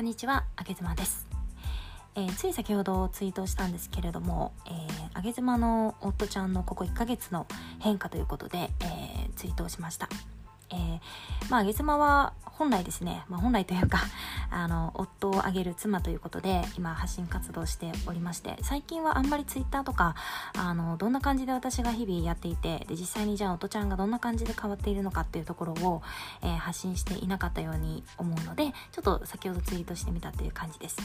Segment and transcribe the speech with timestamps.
[0.00, 1.26] こんにちは、あげずまです、
[2.14, 7.46] えーつい先ほどツイートしたんですけれども、えー、あげずまの夫ちゃんのここ1ヶ月の
[7.80, 10.08] 変化ということで、えーツイートをしました。
[10.70, 11.00] えー
[11.50, 14.00] まあ、あげずまは本来ですね、まあ、本来というか
[14.52, 20.14] あの夫をあげる妻ということで今発信活動しておりまして最近はあんまりツイッターとか
[20.54, 26.02] あのどんな感じで私が日々やっていてで実際にじゃあ夫ちゃんがどんな感じで変わっているのかっていうところを、
[26.42, 30.96] えー発信していなかったように思うのでちょっと先ほどツイートしてみたという感じです。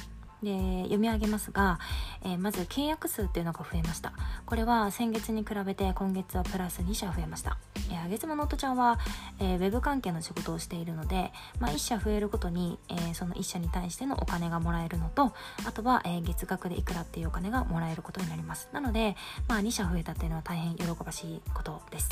[0.44, 1.80] で読み上げますが、
[2.24, 4.14] えーまず契約数っていうのが増えました
[4.46, 9.00] これは先月に比べて今月はプラス2社増えましたーあげつまの夫ちゃんは、
[9.40, 15.34] えーウェブ関係の仕事をしているので、まあ、1社増えるごとに、えーその1社に対してのお金がもらえるのと
[15.66, 18.70] あとは、えー月額でいくらっていうお金がもらえることになります。
[18.72, 19.16] なので、
[19.48, 22.10] まあ、2社増えたっていうのは大変喜ばしいことです。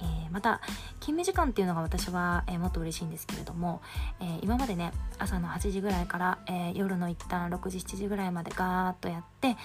[0.00, 0.60] えーまた
[1.00, 3.82] 勤務時間っていうのが私は、えーもっと嬉しいんですけれども、
[4.20, 9.56] えー今までね朝の8時ぐらいから、えー夜の一旦6時7時ぐらいまでガーッとやって、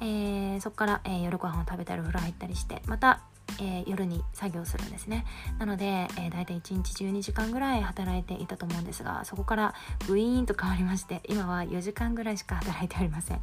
[0.00, 3.20] えーそこから、えー夜ご飯を食べたりお風呂入ったりしてまた、
[3.60, 5.24] えー夜に作業するんですね。
[5.58, 9.74] なので、えー、大体1日12時間ぐらい働いていたと思うんですがそこから
[10.08, 13.40] ウィーンと変わりまして今は4時間ぐらいしか働いておりません、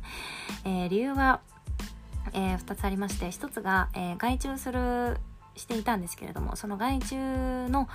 [0.66, 1.42] えー理由は
[2.34, 5.18] え2つありまして1つが、えー外注する
[5.56, 7.16] していたんですけれどもその外注
[7.70, 7.88] の、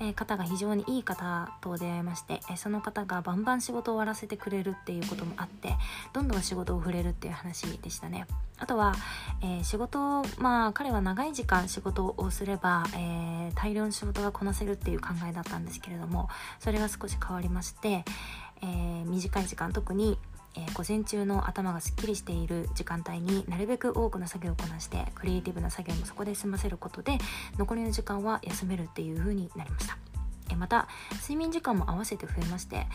[0.00, 5.74] え方が非常にいい方と出会いまして、えその方がバンバン仕事を終わらせてくれるっていうこともあって
[6.12, 8.26] どんどん仕事を触れるっていう話でしたね。
[8.58, 8.94] あとは、
[9.42, 18.04] えー仕事まあ彼は長い時間仕事をすれば、えー大量の仕事がこなせるっていう考えだったんですけれどもそれが少し変わりまして、
[18.62, 20.18] えー短い時間特に
[20.56, 27.18] えー午前中の頭がすっきりしている時間帯になるべく多くの作業をこなしてクリエイティブな作業もそこで済ませることで
[27.58, 29.96] 残りの時間は休めるっていう風になりました。
[30.50, 30.88] えまた
[31.22, 32.86] 睡眠時間も合わせて増えまして、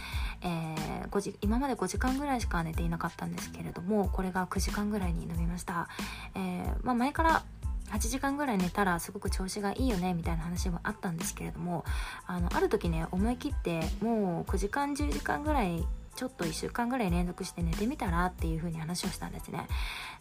[0.42, 5.88] えー5時今まで5時間ぐらいしか寝ていなかったんですけれどもこれが9時間ぐらいに伸びました、
[6.36, 7.44] えーまあ、前から
[7.92, 11.84] 8時間ぐらい寝たらすごく調子がいいよねみたいな話もあったんですけれども
[12.28, 15.84] あのある時ね思い切ってもう9時間10時間ぐらい
[16.20, 19.68] ちょっと1週間ぐらい連続して寝てみたらっていう風に話をしたんですね。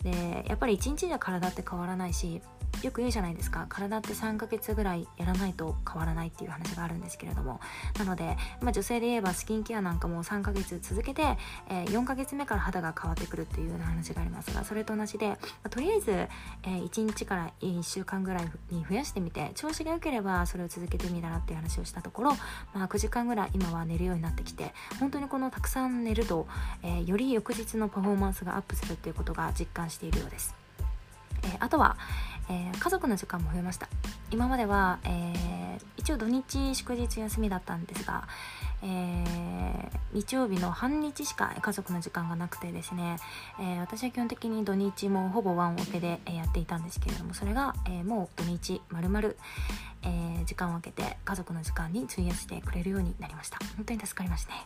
[0.04, 2.41] でやっぱり1日じゃ体って変わらないし
[2.83, 7.61] よく言うじゃないですか体って3ヶ月ぐらいやらないと変わらないっていう話があるんですけれども
[7.99, 11.22] なので、まあ、女性で言えばスキンケアなんかも3ヶ月続けて、
[11.69, 22.31] えー4ヶ月目から肌が変わってくるっていうような話がありますがそれと同じで、まあとりあえず、えー1日から1週間ぐらいに増やしてみて調子が良ければそれを続けてみたらっていう話をしたところ、
[22.75, 26.47] まあ、9時間ぐらい今は寝るようになってきて本当にこのたくさん寝ると、
[26.83, 30.55] えーより翌日のパフォーマンスがアップするっていうことが実感しているようです。
[31.43, 31.97] えーあとは、
[32.50, 33.88] えー家族の時間も増えました。
[34.31, 35.57] 今までは、えー
[35.97, 38.27] 一応土日祝日休みだったんですが、
[38.83, 43.19] えー日曜日の半日しか家族の時間がなくてですね、
[43.61, 49.37] えー私は基本的に土日もほぼワンオペでやっていたんですけれどもそれが、えーもう土日まるまる
[50.47, 53.59] 時間を空けて家族の時間に費やしてくれるようになりました。
[53.77, 54.61] 本当に助かりましたね。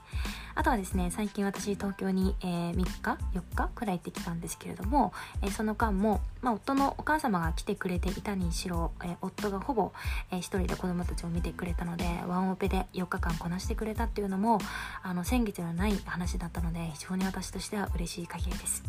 [0.55, 5.13] あとはですね最近私東京に、えー3日4日くらい行ってきたんですけれども、
[5.43, 9.93] えーその間も、まあ、夫のお母様が来てくれていたにしろ、えー夫がほぼ、
[10.31, 14.59] えー一人で子供たちを見てくれたのでワンオペで4日間こなしてくれたっていうのも
[15.03, 18.83] あの先月ではない話だったので非常に私としては嬉しい限りです。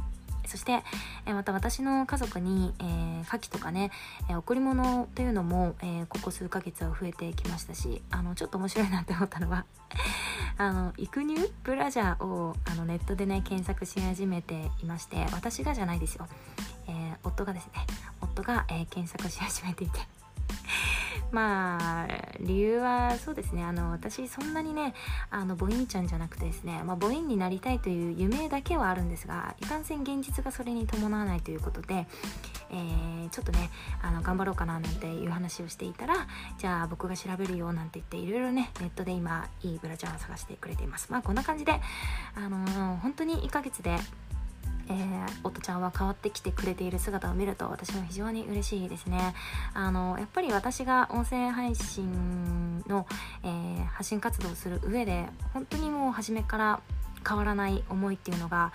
[0.47, 0.83] そして、
[1.25, 3.91] えまた私の家族に、えー牡蠣とかね、
[4.29, 9.65] えー贈り物というのも、えーここ数ヶ月は増えてきましたしあのちょっと面白いなって思ったのは
[10.57, 16.27] あの育乳ブラジャーをあのネットでね検索し始めていまして私がじゃないですよ、
[16.87, 17.71] えー夫がですね
[18.21, 19.99] 夫が、えー検索し始めていて
[21.33, 22.07] まあ
[22.39, 23.63] 理由はそうですね。
[23.63, 24.93] あの私そんなにね
[25.31, 32.07] あの母音ちゃんじゃなくてですね、まあ、母音になりたいという夢だけはあるんですがいかんせん現実がそれに伴わないということで、
[32.69, 33.71] えーちょっとね
[34.01, 36.27] あの頑張ろうかななんていう話をしていたら
[36.59, 41.11] じゃあ僕が調べるよなんて言っていろいろねネットで今いいブラジャーを探してくれています。
[41.11, 41.73] まあこんな感じで
[42.35, 43.97] あの本当に1ヶ月で
[44.89, 49.33] えー、夫ちゃんは変わってきてくれている姿を見ると私も非常に嬉しいですね。
[49.73, 53.05] あのやっぱり私が音声配信の、
[53.43, 56.81] えー発信活動をする上で本当にもう初めから
[57.27, 58.73] 変わらない思いっていうのが、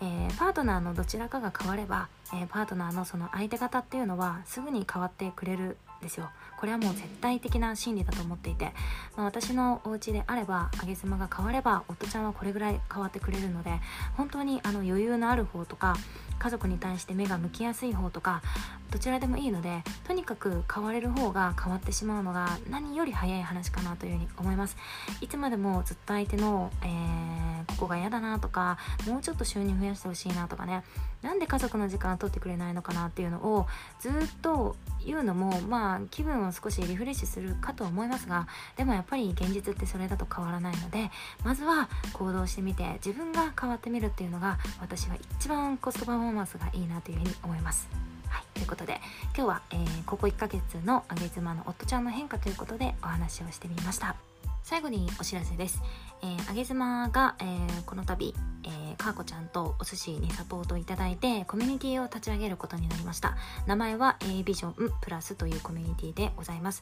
[0.00, 6.30] えーパートナーのどちらかが変われば、えーパートナーのその相手方っていうのはすぐに変わってくれるですよ。
[6.60, 8.72] これはもう絶対的な真理だと思っていて、
[9.16, 13.80] まあ、私のお家であれば上げ妻が変われば夫ちゃんはこれぐらい変わってくれるので
[14.16, 15.96] 本当にあの余裕のある方とか
[16.38, 18.42] 家族に対して目が向きやすい方とか
[18.90, 24.76] どちらでもいいのでとにかく変われる方が変わってしまうのが何より早い話かなというふうに思います。
[25.20, 30.82] いつまでもずっと相手の、えー、ここが嫌だなとかもうちょっと収入増やしてほしいなとかね。
[31.22, 33.66] なんで家族の時間を取ってくれないのかなっていうのを
[34.00, 38.46] ずっと言うのもまあ気分を少しリフレッシュするかと思いますが
[38.76, 41.10] でもやっぱり現実ってそれだと変わらないので
[41.44, 47.88] まずは行動してみて自分が変わってみるっていうのが私は一番コストパフォーマンスがいいなというふうに思います。
[48.28, 49.00] はい、ということで
[49.36, 54.14] 今日は、えー、ここ1ヶ月のあげ妻の夫ちゃんの変化ということでお話をしてみました
[54.62, 55.82] 最後にお知らせです、
[56.22, 58.34] えー、あげ妻が、えー、この度、
[58.64, 63.36] えー、かーこちゃんとお寿司にサポートいただいてコミュニティを立ち上げることになりました。
[63.66, 66.80] 名前は A ビジョンプラスというコミュニティでございます。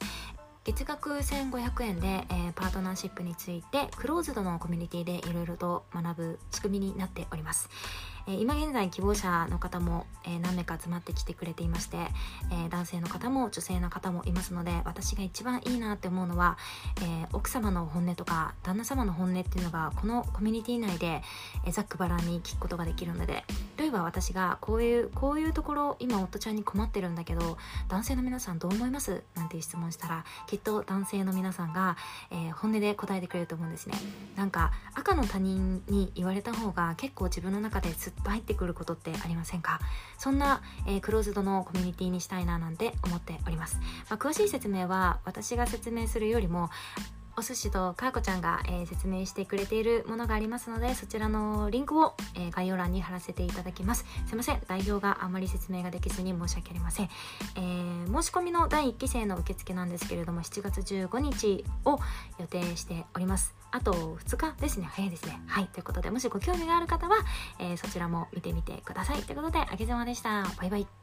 [0.65, 7.69] 月額1500円で、えー、パートナーシップについてクローズドのコミュニティでいろいろと学ぶ仕組みになっております、
[8.29, 11.97] え、今現在希望者の方も、え、何名か集まってきてくれていまして、
[12.51, 16.57] え男性の方も女性の方もいますので私が一番いいなって思うのは、
[17.01, 21.23] え奥様の本音とか旦那様の本音っていうのがこのコミュニティ内で、
[21.65, 23.43] えざっくばらんに聞くことができるので
[23.79, 29.23] 例えば私がこういうこういうところ今夫ちゃんに困ってるんだけど男性の皆さんどう思います？
[29.35, 31.95] なんていう質問したらきっと男性の皆さんが、
[32.29, 33.95] えー、本音で答えてくれると思うんですね。
[34.35, 39.79] なんか赤の他人に言われた方が結構自分の中ですっと入ってくることってありませんか？
[40.17, 43.79] そんな、えー、クローズドのコミュニティにしたいななんて思っております、
[44.09, 46.69] まあ、詳しい説明は私が説明するよりも
[47.39, 54.05] お寿司とかーこちゃんが、えー、説明してくれているものがありますのでそちらのリンクを、えー、概要欄に貼らせていただきます。
[54.27, 54.61] すいません。
[54.67, 57.09] 代表があまり説明ができずに申し訳ありません、
[57.55, 61.97] えー、申し込みの第1期生の受付なんですけれども7月15日を
[62.39, 63.55] 予定しております。
[63.71, 64.89] あと2日ですね。
[64.91, 65.41] 早いですね。
[65.47, 65.67] はい。
[65.67, 67.17] ということでもしご興味がある方は、
[67.59, 69.21] えそちらも見てみてください。
[69.21, 70.45] ということであげざまでした。
[70.57, 70.98] バイバイ。